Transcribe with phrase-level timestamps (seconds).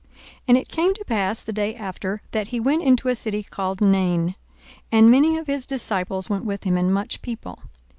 [0.01, 0.09] 42:007:011
[0.47, 3.81] And it came to pass the day after, that he went into a city called
[3.81, 4.33] Nain;
[4.91, 7.59] and many of his disciples went with him, and much people.